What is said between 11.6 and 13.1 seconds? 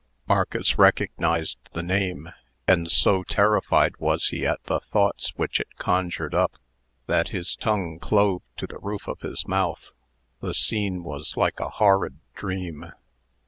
horrid dream.